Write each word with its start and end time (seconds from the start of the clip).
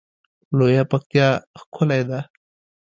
لویه 0.57 0.83
پکتیا 0.91 1.27
ښکلی 1.61 2.01
ده 2.09 2.19